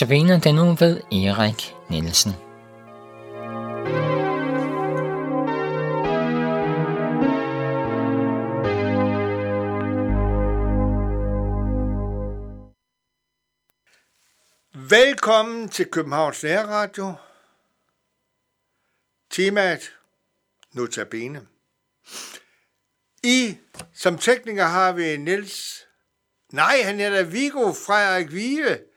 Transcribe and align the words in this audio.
Notabene 0.00 0.40
den 0.40 0.54
nu 0.54 0.74
ved 0.74 1.00
Erik 1.12 1.74
Nielsen. 1.90 2.32
Velkommen 14.90 15.68
til 15.68 15.90
Københavns 15.90 16.42
Nærradio. 16.42 17.14
Temaet 19.30 19.92
Notabene. 20.72 21.46
I 23.22 23.56
som 23.94 24.18
tekniker 24.18 24.64
har 24.64 24.92
vi 24.92 25.16
Niels. 25.16 25.86
Nej, 26.52 26.82
han 26.84 27.00
er 27.00 27.10
da 27.10 27.22
Viggo 27.22 27.72
Frederik 27.72 28.32
Vive. 28.32 28.89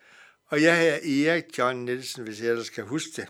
Og 0.53 0.61
jeg 0.61 0.87
er 0.87 0.93
Erik 0.93 1.57
John 1.57 1.85
Nielsen, 1.85 2.23
hvis 2.23 2.41
jeg 2.41 2.49
ellers 2.49 2.67
skal 2.67 2.83
huske 2.83 3.09
det. 3.15 3.27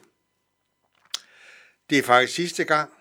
Det 1.90 1.98
er 1.98 2.04
faktisk 2.04 2.36
sidste 2.36 2.64
gang, 2.64 2.92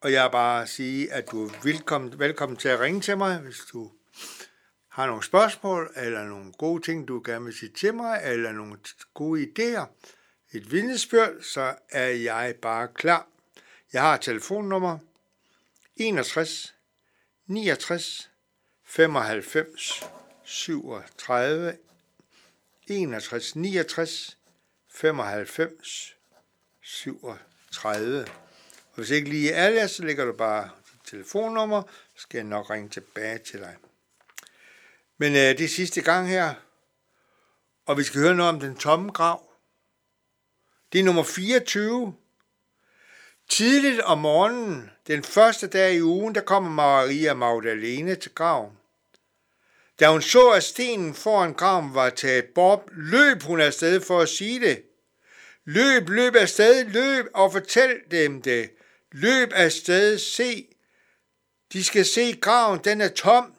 og 0.00 0.12
jeg 0.12 0.24
er 0.24 0.30
bare 0.30 0.66
sige, 0.66 1.12
at 1.12 1.30
du 1.30 1.46
er 1.46 1.50
velkommen, 1.62 2.18
velkommen 2.18 2.56
til 2.56 2.68
at 2.68 2.80
ringe 2.80 3.00
til 3.00 3.18
mig, 3.18 3.38
hvis 3.38 3.58
du 3.72 3.92
har 4.88 5.06
nogle 5.06 5.22
spørgsmål, 5.22 5.92
eller 5.96 6.24
nogle 6.24 6.52
gode 6.52 6.82
ting, 6.82 7.08
du 7.08 7.22
gerne 7.24 7.44
vil 7.44 7.54
sige 7.54 7.72
til 7.72 7.94
mig, 7.94 8.20
eller 8.24 8.52
nogle 8.52 8.76
gode 9.14 9.42
idéer, 9.42 9.86
et 10.52 10.72
vidnesbyrd, 10.72 11.42
så 11.42 11.74
er 11.90 12.08
jeg 12.08 12.54
bare 12.62 12.88
klar. 12.88 13.28
Jeg 13.92 14.02
har 14.02 14.16
telefonnummer 14.16 14.98
61 15.96 16.74
69 17.46 18.30
95 18.84 20.10
37 20.44 21.76
61 22.92 23.56
69 23.56 24.38
95 24.88 26.16
37. 26.80 28.20
Og 28.20 28.96
hvis 28.96 29.10
ikke 29.10 29.30
lige 29.30 29.52
er 29.52 29.70
det, 29.70 29.90
så 29.90 30.04
lægger 30.04 30.24
du 30.24 30.32
bare 30.32 30.70
dit 30.92 31.00
telefonnummer, 31.10 31.82
så 32.14 32.22
skal 32.22 32.38
jeg 32.38 32.46
nok 32.46 32.70
ringe 32.70 32.88
tilbage 32.88 33.38
til 33.38 33.60
dig. 33.60 33.76
Men 35.18 35.32
øh, 35.32 35.38
det 35.38 35.60
er 35.60 35.68
sidste 35.68 36.02
gang 36.02 36.28
her, 36.28 36.54
og 37.86 37.98
vi 37.98 38.02
skal 38.02 38.20
høre 38.20 38.34
noget 38.34 38.54
om 38.54 38.60
den 38.60 38.76
tomme 38.76 39.12
grav. 39.12 39.48
Det 40.92 41.00
er 41.00 41.04
nummer 41.04 41.22
24. 41.22 42.14
Tidligt 43.48 44.00
om 44.00 44.18
morgenen, 44.18 44.90
den 45.06 45.22
første 45.22 45.66
dag 45.66 45.94
i 45.94 46.02
ugen, 46.02 46.34
der 46.34 46.40
kommer 46.40 46.70
Maria 46.70 47.34
Magdalene 47.34 48.14
til 48.14 48.34
graven. 48.34 48.78
Da 50.02 50.10
hun 50.10 50.22
så, 50.22 50.50
at 50.50 50.64
stenen 50.64 51.14
foran 51.14 51.54
graven 51.54 51.94
var 51.94 52.10
taget 52.10 52.44
bort, 52.54 52.80
løb 52.92 53.42
hun 53.42 53.60
afsted 53.60 54.00
for 54.00 54.20
at 54.20 54.28
sige 54.28 54.60
det. 54.60 54.82
Løb, 55.64 56.08
løb 56.08 56.34
afsted, 56.34 56.84
løb 56.84 57.26
og 57.34 57.52
fortæl 57.52 58.00
dem 58.10 58.42
det. 58.42 58.70
Løb 59.12 59.52
afsted, 59.52 60.18
se. 60.18 60.74
De 61.72 61.84
skal 61.84 62.04
se 62.04 62.32
graven, 62.40 62.80
den 62.84 63.00
er 63.00 63.08
tom. 63.08 63.54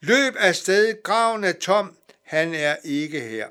Løb 0.00 0.34
afsted, 0.38 1.02
graven 1.02 1.44
er 1.44 1.52
tom. 1.52 1.96
Han 2.22 2.54
er 2.54 2.76
ikke 2.84 3.20
her. 3.20 3.48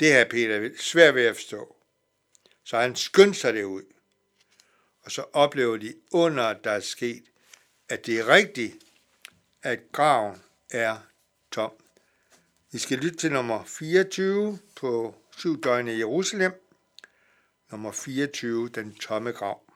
Det 0.00 0.12
har 0.12 0.24
Peter 0.24 0.70
svært 0.78 1.14
ved 1.14 1.24
at 1.24 1.36
forstå. 1.36 1.76
Så 2.64 2.78
han 2.78 2.96
skyndte 2.96 3.40
sig 3.40 3.54
det 3.54 3.64
ud. 3.64 3.84
Og 5.02 5.10
så 5.10 5.24
oplever 5.32 5.76
de 5.76 5.94
under, 6.12 6.52
der 6.52 6.70
er 6.70 6.80
sket, 6.80 7.24
at 7.88 8.06
det 8.06 8.18
er 8.18 8.28
rigtigt, 8.28 8.74
at 9.62 9.92
graven 9.92 10.42
er 10.70 10.96
tom. 11.50 11.72
Vi 12.72 12.78
skal 12.78 12.98
lytte 12.98 13.16
til 13.16 13.32
nummer 13.32 13.64
24 13.64 14.58
på 14.76 15.14
syv 15.36 15.62
døgn 15.62 15.88
i 15.88 15.98
Jerusalem. 15.98 16.52
Nummer 17.70 17.92
24, 17.92 18.68
den 18.68 18.94
tomme 18.94 19.32
grav. 19.32 19.69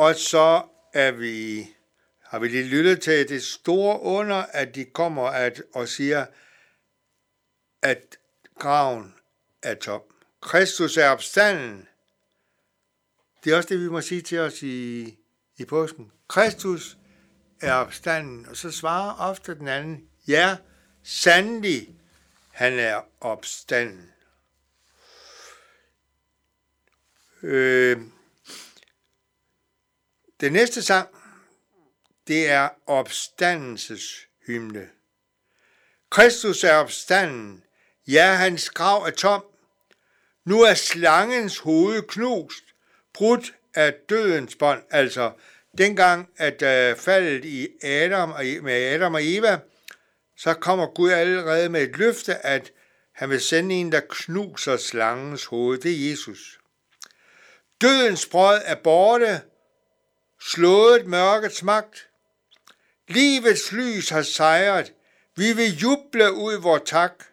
Og 0.00 0.14
så 0.14 0.62
er 0.92 1.10
vi, 1.10 1.66
har 2.22 2.38
vi 2.38 2.48
lige 2.48 2.68
lyttet 2.68 3.00
til 3.00 3.28
det 3.28 3.42
store 3.42 4.00
under, 4.00 4.36
at 4.36 4.74
de 4.74 4.84
kommer 4.84 5.26
at, 5.26 5.62
og 5.74 5.88
siger, 5.88 6.26
at 7.82 8.16
graven 8.58 9.14
er 9.62 9.74
tom. 9.74 10.02
Kristus 10.42 10.96
er 10.96 11.08
opstanden. 11.08 11.88
Det 13.44 13.52
er 13.52 13.56
også 13.56 13.68
det, 13.68 13.80
vi 13.80 13.88
må 13.88 14.00
sige 14.00 14.22
til 14.22 14.38
os 14.38 14.62
i, 14.62 15.16
i 15.56 15.64
påsken. 15.64 16.12
Kristus 16.28 16.96
er 17.60 17.72
opstanden. 17.72 18.46
Og 18.46 18.56
så 18.56 18.70
svarer 18.70 19.30
ofte 19.30 19.54
den 19.54 19.68
anden, 19.68 20.08
ja, 20.28 20.56
sandelig, 21.02 21.94
han 22.52 22.78
er 22.78 23.00
opstanden. 23.20 24.12
Øh, 27.42 28.00
det 30.40 30.52
næste 30.52 30.82
sang, 30.82 31.08
det 32.28 32.48
er 32.48 32.68
opstandelseshymne. 32.86 34.88
Kristus 36.10 36.64
er 36.64 36.74
opstanden. 36.74 37.64
Ja, 38.06 38.34
hans 38.34 38.70
grav 38.70 39.02
er 39.02 39.10
tom. 39.10 39.44
Nu 40.44 40.62
er 40.62 40.74
slangens 40.74 41.58
hoved 41.58 42.02
knust, 42.02 42.64
brudt 43.14 43.54
af 43.74 43.94
dødens 44.08 44.56
bånd. 44.56 44.82
Altså, 44.90 45.32
dengang 45.78 46.28
at 46.36 46.62
uh, 46.62 46.98
faldet 46.98 47.44
i 47.44 47.68
Adam 47.82 48.30
og, 48.30 48.44
e-, 48.44 48.60
med 48.60 48.72
Adam 48.72 49.14
og 49.14 49.20
Eva, 49.22 49.58
så 50.36 50.54
kommer 50.54 50.86
Gud 50.86 51.10
allerede 51.10 51.68
med 51.68 51.82
et 51.82 51.96
løfte, 51.96 52.46
at 52.46 52.72
han 53.12 53.30
vil 53.30 53.40
sende 53.40 53.74
en, 53.74 53.92
der 53.92 54.00
knuser 54.08 54.76
slangens 54.76 55.44
hoved. 55.44 55.78
Det 55.78 55.92
er 55.92 56.10
Jesus. 56.10 56.60
Dødens 57.80 58.26
brød 58.26 58.60
er 58.64 58.74
borte, 58.74 59.40
slået 60.40 61.06
mørkets 61.06 61.62
magt. 61.62 62.08
Livets 63.08 63.72
lys 63.72 64.08
har 64.08 64.22
sejret. 64.22 64.92
Vi 65.36 65.52
vil 65.52 65.76
juble 65.76 66.32
ud 66.32 66.60
vor 66.60 66.78
tak. 66.78 67.24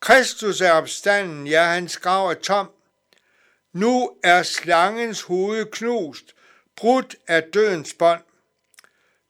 Kristus 0.00 0.60
er 0.60 0.72
opstanden, 0.72 1.46
ja, 1.46 1.64
hans 1.64 1.98
grav 1.98 2.30
er 2.30 2.34
tom. 2.34 2.70
Nu 3.72 4.10
er 4.22 4.42
slangens 4.42 5.22
hoved 5.22 5.66
knust, 5.66 6.34
brudt 6.76 7.16
af 7.26 7.42
dødens 7.42 7.94
bånd. 7.94 8.22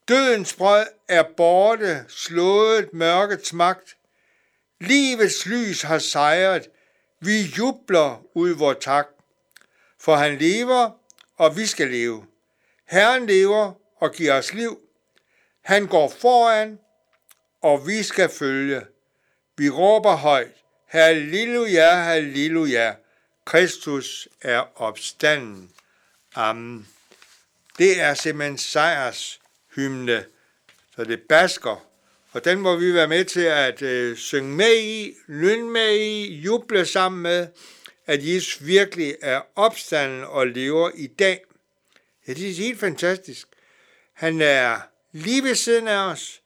Dødens 0.09 0.55
brød 0.55 0.87
er 1.09 1.25
borte, 1.37 2.05
slået 2.09 2.93
mørkets 2.93 3.53
magt. 3.53 3.97
Livets 4.81 5.47
lys 5.47 5.83
har 5.83 5.99
sejret, 5.99 6.69
vi 7.21 7.43
jubler 7.43 8.23
ud 8.35 8.51
vor 8.51 8.73
tak. 8.73 9.07
For 10.01 10.17
han 10.17 10.39
lever, 10.39 10.91
og 11.37 11.57
vi 11.57 11.67
skal 11.67 11.91
leve. 11.91 12.27
Herren 12.91 13.27
lever 13.27 13.73
og 13.97 14.13
giver 14.13 14.35
os 14.35 14.55
liv. 14.55 14.79
Han 15.63 15.87
går 15.87 16.09
foran, 16.21 16.79
og 17.63 17.87
vi 17.87 18.03
skal 18.03 18.29
følge. 18.29 18.83
Vi 19.57 19.71
råber 19.71 20.17
højt, 20.17 20.53
Halleluja, 20.87 21.95
halleluja, 21.95 22.95
Kristus 23.45 24.29
er 24.41 24.81
opstanden. 24.81 25.71
Amen. 26.35 26.89
Det 27.79 28.01
er 28.01 28.15
simpelthen 28.15 28.59
sejrs 28.59 29.41
hymne, 29.77 30.25
så 30.97 31.05
det 31.05 31.21
basker. 31.29 31.87
Og 32.33 32.45
den 32.45 32.61
må 32.61 32.77
vi 32.77 32.95
være 32.95 33.09
med 33.09 33.25
til 33.25 33.41
at 33.41 33.83
øh, 33.83 34.17
synge 34.17 34.51
med 34.51 34.77
i, 34.83 35.15
lynne 35.27 35.71
med 35.71 35.95
i, 35.95 36.35
juble 36.35 36.87
sammen 36.87 37.23
med, 37.23 37.47
at 38.07 38.29
Jesus 38.29 38.67
virkelig 38.67 39.17
er 39.23 39.41
opstanden 39.57 40.25
og 40.25 40.47
lever 40.47 40.91
i 40.95 41.07
dag. 41.07 41.41
Ja, 42.31 42.35
det 42.35 42.51
er 42.51 42.55
helt 42.55 42.81
fantastisk. 42.81 43.49
Han 44.13 44.41
er 44.41 44.81
lige 45.13 45.43
ved 45.43 45.55
siden 45.55 45.89
af 45.89 46.11
os. 46.13 46.43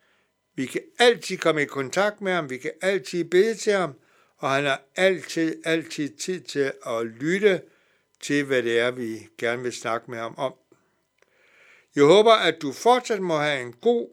Vi 0.54 0.66
kan 0.66 0.80
altid 0.98 1.38
komme 1.38 1.62
i 1.62 1.64
kontakt 1.64 2.20
med 2.20 2.32
ham, 2.32 2.50
vi 2.50 2.58
kan 2.58 2.70
altid 2.82 3.24
bede 3.24 3.54
til 3.54 3.72
ham, 3.72 3.94
og 4.36 4.50
han 4.50 4.64
har 4.64 4.82
altid, 4.96 5.62
altid 5.64 6.08
tid 6.08 6.40
til 6.40 6.72
at 6.86 7.06
lytte 7.06 7.62
til, 8.22 8.44
hvad 8.44 8.62
det 8.62 8.78
er, 8.78 8.90
vi 8.90 9.28
gerne 9.38 9.62
vil 9.62 9.72
snakke 9.72 10.10
med 10.10 10.18
ham 10.18 10.34
om. 10.38 10.54
Jeg 11.96 12.04
håber, 12.04 12.32
at 12.32 12.62
du 12.62 12.72
fortsat 12.72 13.20
må 13.20 13.36
have 13.36 13.60
en 13.60 13.72
god 13.72 14.08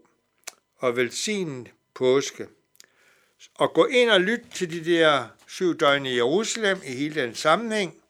og 0.77 0.95
velsignet 0.95 1.71
påske. 1.93 2.47
Og 3.55 3.73
gå 3.73 3.85
ind 3.85 4.09
og 4.09 4.21
lyt 4.21 4.41
til 4.53 4.71
de 4.71 4.91
der 4.91 5.27
syv 5.47 5.77
døgn 5.77 6.05
i 6.05 6.15
Jerusalem 6.15 6.81
i 6.85 6.91
hele 6.91 7.21
den 7.21 7.35
sammenhæng. 7.35 8.01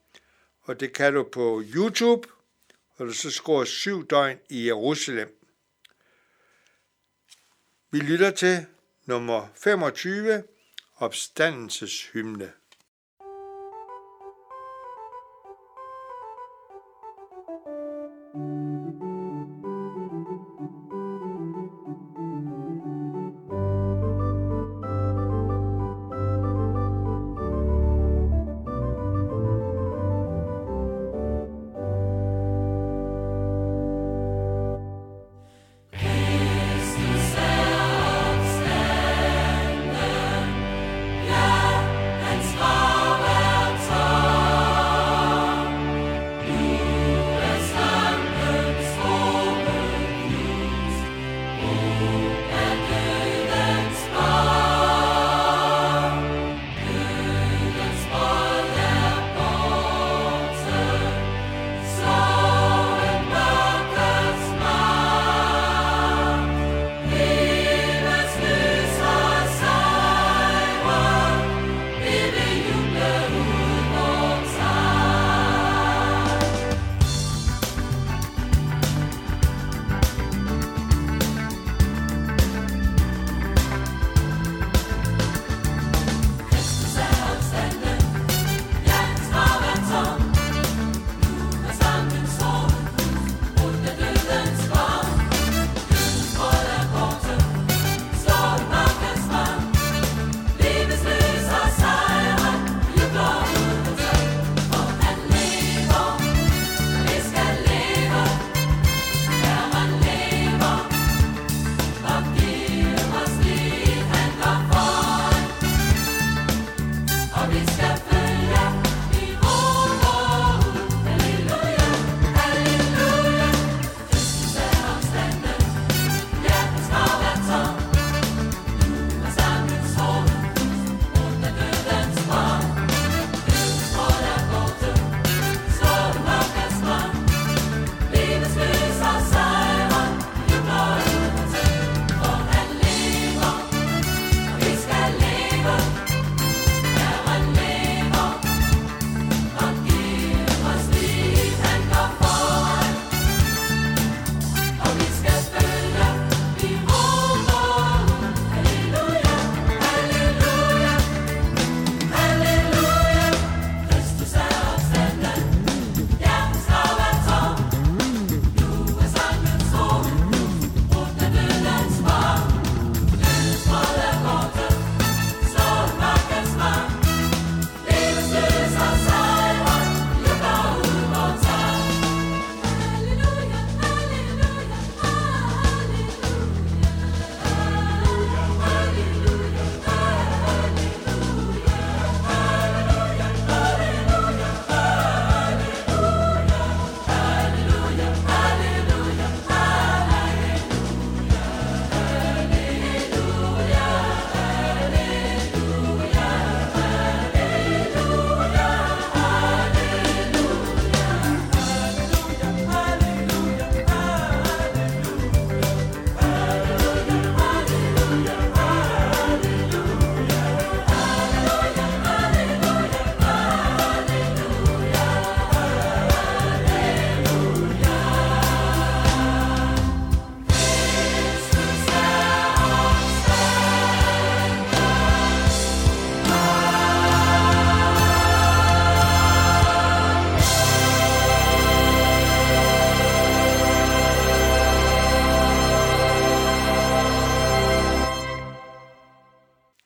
Og 0.61 0.79
det 0.79 0.93
kan 0.93 1.13
du 1.13 1.23
på 1.23 1.63
YouTube, 1.75 2.27
og 3.01 3.07
du 3.07 3.13
så 3.13 3.31
skriver 3.31 3.63
syv 3.65 4.07
døgn 4.07 4.39
i 4.49 4.67
Jerusalem. 4.67 5.37
Vi 7.91 7.99
lytter 7.99 8.31
til 8.31 8.65
nummer 9.05 9.47
25, 9.55 10.43
opstandelseshymne. 10.95 12.51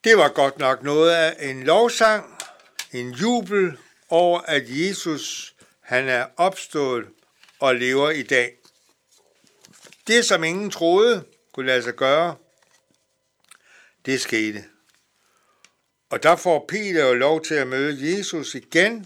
Det 0.05 0.17
var 0.17 0.29
godt 0.29 0.59
nok 0.59 0.83
noget 0.83 1.11
af 1.11 1.49
en 1.49 1.63
lovsang, 1.63 2.37
en 2.91 3.11
jubel 3.11 3.77
over, 4.09 4.39
at 4.39 4.63
Jesus 4.67 5.55
han 5.81 6.07
er 6.07 6.25
opstået 6.37 7.05
og 7.59 7.75
lever 7.75 8.09
i 8.09 8.23
dag. 8.23 8.53
Det, 10.07 10.25
som 10.25 10.43
ingen 10.43 10.71
troede 10.71 11.25
kunne 11.53 11.65
lade 11.65 11.83
sig 11.83 11.93
gøre, 11.93 12.35
det 14.05 14.21
skete. 14.21 14.63
Og 16.09 16.23
der 16.23 16.35
får 16.35 16.65
Peter 16.67 17.07
jo 17.07 17.13
lov 17.13 17.43
til 17.43 17.55
at 17.55 17.67
møde 17.67 18.17
Jesus 18.17 18.55
igen 18.55 19.05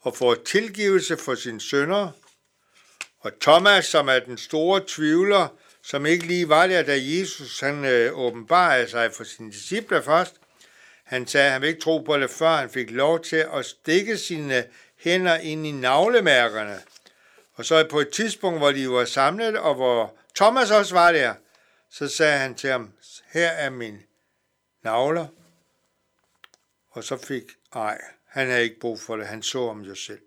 og 0.00 0.16
får 0.16 0.34
tilgivelse 0.34 1.16
for 1.16 1.34
sine 1.34 1.60
sønder. 1.60 2.10
Og 3.20 3.32
Thomas, 3.40 3.86
som 3.86 4.08
er 4.08 4.18
den 4.18 4.38
store 4.38 4.82
tvivler, 4.86 5.48
som 5.82 6.06
ikke 6.06 6.26
lige 6.26 6.48
var 6.48 6.66
der, 6.66 6.82
da 6.82 6.98
Jesus 6.98 7.60
han 7.60 7.84
øh, 7.84 8.18
åbenbarede 8.18 8.88
sig 8.88 9.12
for 9.12 9.24
sine 9.24 9.52
disciple 9.52 10.02
først, 10.02 10.34
han 11.04 11.26
sagde, 11.26 11.46
at 11.46 11.52
han 11.52 11.60
ville 11.60 11.70
ikke 11.70 11.82
tro 11.82 11.98
på 11.98 12.18
det, 12.18 12.30
før 12.30 12.56
han 12.56 12.70
fik 12.70 12.90
lov 12.90 13.20
til 13.20 13.46
at 13.52 13.66
stikke 13.66 14.18
sine 14.18 14.64
hænder 14.96 15.36
ind 15.36 15.66
i 15.66 15.72
navlemærkerne. 15.72 16.80
Og 17.54 17.64
så 17.64 17.86
på 17.90 18.00
et 18.00 18.08
tidspunkt, 18.08 18.58
hvor 18.58 18.72
de 18.72 18.90
var 18.90 19.04
samlet, 19.04 19.58
og 19.58 19.74
hvor 19.74 20.16
Thomas 20.34 20.70
også 20.70 20.94
var 20.94 21.12
der, 21.12 21.34
så 21.90 22.08
sagde 22.08 22.38
han 22.38 22.54
til 22.54 22.70
ham, 22.70 22.92
her 23.32 23.48
er 23.48 23.70
min 23.70 24.02
navler. 24.82 25.26
Og 26.90 27.04
så 27.04 27.16
fik, 27.16 27.44
ej, 27.74 28.00
han 28.26 28.48
havde 28.48 28.62
ikke 28.62 28.80
brug 28.80 29.00
for 29.00 29.16
det, 29.16 29.26
han 29.26 29.42
så 29.42 29.58
om 29.58 29.80
jo 29.80 29.94
selv. 29.94 30.22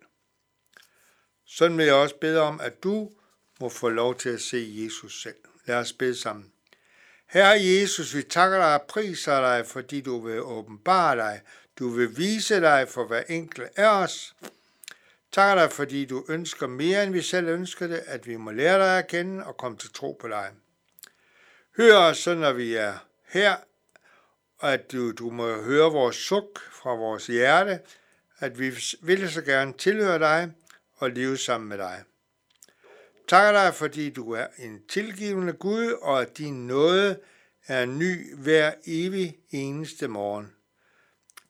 Sådan 1.46 1.78
vil 1.78 1.86
jeg 1.86 1.96
også 1.96 2.16
bede 2.16 2.42
om, 2.42 2.62
at 2.62 2.84
du 2.84 3.12
må 3.62 3.70
få 3.70 3.90
lov 3.90 4.16
til 4.16 4.30
at 4.30 4.42
se 4.42 4.72
Jesus 4.74 5.22
selv. 5.22 5.36
Lad 5.66 5.76
os 5.76 5.94
bede 5.94 6.16
sammen. 6.16 6.52
Herre 7.28 7.64
Jesus, 7.64 8.16
vi 8.16 8.24
takker 8.24 8.58
dig 8.58 8.74
og 8.74 8.82
priser 8.82 9.42
dig, 9.42 9.66
fordi 9.66 10.02
du 10.02 10.20
vil 10.20 10.42
åbenbare 10.42 11.16
dig. 11.16 11.42
Du 11.80 11.90
vil 11.90 12.18
vise 12.18 12.62
dig 12.62 12.88
for 12.90 13.06
hver 13.06 13.24
enkelt 13.30 13.68
af 13.76 14.04
os. 14.04 14.36
Takker 15.32 15.64
dig, 15.64 15.72
fordi 15.72 16.06
du 16.06 16.26
ønsker 16.30 16.68
mere, 16.68 17.04
end 17.04 17.14
vi 17.14 17.22
selv 17.22 17.48
ønsker 17.48 17.88
det, 17.88 18.04
at 18.08 18.28
vi 18.28 18.36
må 18.36 18.52
lære 18.52 18.80
dig 18.80 18.98
at 18.98 19.08
kende 19.08 19.46
og 19.46 19.58
komme 19.58 19.78
til 19.78 19.94
tro 19.94 20.18
på 20.22 20.28
dig. 20.28 20.52
Hør 21.78 21.96
os 21.96 22.18
så, 22.18 22.36
når 22.36 22.54
vi 22.54 22.76
er 22.76 22.94
her, 23.28 23.56
at 24.62 24.92
du, 24.92 25.12
du 25.12 25.30
må 25.30 25.62
høre 25.62 25.92
vores 25.92 26.16
suk 26.16 26.60
fra 26.72 26.96
vores 26.96 27.28
hjerte, 27.28 27.80
at 28.40 28.60
vi 28.60 28.74
vil 29.02 29.32
så 29.32 29.42
gerne 29.42 29.74
tilhøre 29.74 30.20
dig 30.20 30.52
og 30.96 31.12
leve 31.12 31.38
sammen 31.38 31.70
med 31.70 31.78
dig. 31.78 32.04
Takker 33.28 33.52
dig, 33.52 33.76
fordi 33.76 34.10
du 34.10 34.32
er 34.32 34.48
en 34.58 34.82
tilgivende 34.90 35.54
Gud, 35.54 35.92
og 36.02 36.22
at 36.22 36.38
din 36.38 36.68
nåde 36.68 37.20
er 37.68 37.86
ny 37.86 38.36
hver 38.36 38.72
evig 38.88 39.38
eneste 39.50 40.08
morgen. 40.08 40.54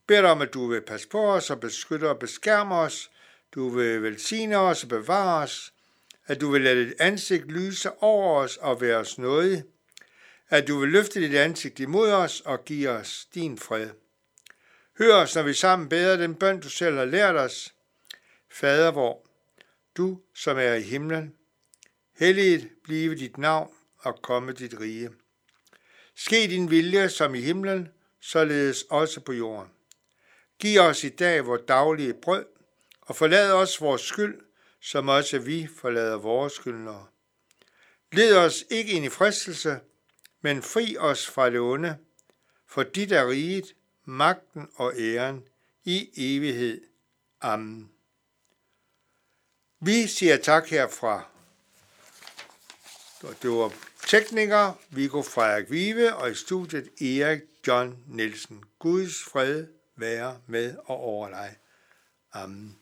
Bed 0.07 0.23
om, 0.23 0.41
at 0.41 0.53
du 0.53 0.67
vil 0.67 0.81
passe 0.81 1.07
på 1.07 1.31
os 1.33 1.49
og 1.49 1.59
beskytte 1.59 2.09
og 2.09 2.19
beskærme 2.19 2.75
os. 2.75 3.11
Du 3.55 3.69
vil 3.69 4.03
velsigne 4.03 4.57
os 4.57 4.83
og 4.83 4.89
bevare 4.89 5.43
os. 5.43 5.73
At 6.27 6.41
du 6.41 6.51
vil 6.51 6.61
lade 6.61 6.85
dit 6.85 6.93
ansigt 6.99 7.51
lyse 7.51 7.91
over 8.03 8.41
os 8.41 8.57
og 8.57 8.81
være 8.81 8.97
os 8.97 9.17
nådig. 9.17 9.63
At 10.49 10.67
du 10.67 10.79
vil 10.79 10.89
løfte 10.89 11.21
dit 11.21 11.35
ansigt 11.35 11.79
imod 11.79 12.11
os 12.11 12.41
og 12.41 12.65
give 12.65 12.89
os 12.89 13.27
din 13.33 13.57
fred. 13.57 13.89
Hør 14.97 15.15
os, 15.15 15.35
når 15.35 15.43
vi 15.43 15.53
sammen 15.53 15.89
beder 15.89 16.17
den 16.17 16.35
bøn, 16.35 16.59
du 16.59 16.69
selv 16.69 16.97
har 16.97 17.05
lært 17.05 17.35
os. 17.35 17.73
Fader 18.49 18.91
vor, 18.91 19.27
du 19.97 20.19
som 20.35 20.57
er 20.57 20.73
i 20.73 20.81
himlen, 20.81 21.33
helliget 22.21 22.69
blive 22.83 23.15
dit 23.15 23.37
navn 23.37 23.73
og 23.97 24.21
komme 24.21 24.51
dit 24.51 24.79
rige. 24.79 25.09
Ske 26.15 26.47
din 26.47 26.71
vilje 26.71 27.09
som 27.09 27.35
i 27.35 27.41
himlen, 27.41 27.89
således 28.19 28.83
også 28.89 29.19
på 29.19 29.33
jorden. 29.33 29.71
Giv 30.59 30.79
os 30.79 31.03
i 31.03 31.09
dag 31.09 31.45
vores 31.45 31.61
daglige 31.67 32.13
brød, 32.13 32.45
og 33.01 33.15
forlad 33.15 33.53
os 33.53 33.81
vores 33.81 34.01
skyld, 34.01 34.41
som 34.81 35.07
også 35.09 35.39
vi 35.39 35.67
forlader 35.77 36.17
vores 36.17 36.53
skyldnere. 36.53 37.07
Led 38.11 38.37
os 38.37 38.65
ikke 38.69 38.91
ind 38.91 39.05
i 39.05 39.09
fristelse, 39.09 39.79
men 40.41 40.61
fri 40.61 40.97
os 40.97 41.27
fra 41.27 41.49
det 41.49 41.59
onde, 41.59 41.97
for 42.67 42.83
dit 42.83 43.11
er 43.11 43.29
riget, 43.29 43.75
magten 44.05 44.67
og 44.75 44.93
æren 44.97 45.43
i 45.85 46.09
evighed. 46.17 46.81
Amen. 47.41 47.91
Vi 49.79 50.07
siger 50.07 50.37
tak 50.37 50.67
herfra. 50.67 51.31
Det 53.21 53.49
var 53.49 53.73
tekniker 54.07 54.73
Viggo 54.89 55.21
Frederik 55.21 55.71
Vive 55.71 56.15
og 56.15 56.31
i 56.31 56.33
studiet 56.33 56.89
Erik 57.01 57.41
John 57.67 57.97
Nielsen. 58.07 58.63
Guds 58.79 59.23
fred 59.23 59.65
være 59.95 60.37
med 60.47 60.75
og 60.85 60.97
over 60.97 61.29
dig. 61.29 61.55
Amen. 62.33 62.80